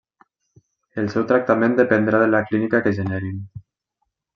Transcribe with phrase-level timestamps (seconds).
[1.01, 3.41] El seu tractament dependrà de la clínica que generin.